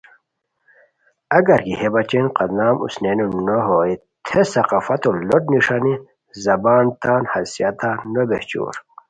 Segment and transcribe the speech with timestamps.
[1.37, 3.93] اگر کی ہے بچین قدم اوسنئینو نو ہوئے
[4.25, 5.93] تھے ثقافتو لوٹ نݰانی
[6.45, 8.75] زبان تان حیثیتہ نو بہچور